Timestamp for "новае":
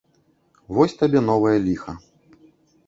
1.29-1.55